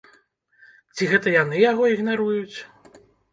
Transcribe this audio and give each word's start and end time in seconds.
Ці 0.95 1.09
гэта 1.11 1.33
яны 1.35 1.61
яго 1.71 1.83
ігнаруюць? 1.93 2.57